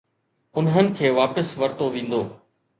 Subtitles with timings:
[0.59, 2.27] انهن کي واپس ورتو ويندو.